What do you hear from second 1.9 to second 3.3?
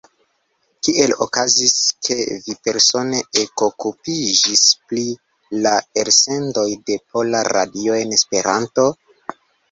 ke vi persone